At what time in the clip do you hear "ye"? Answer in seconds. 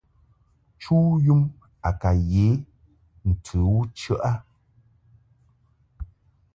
2.31-2.45